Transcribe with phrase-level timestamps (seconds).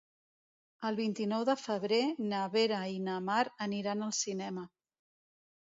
[0.89, 2.01] El vint-i-nou de febrer
[2.33, 4.67] na Vera i na Mar aniran al cinema.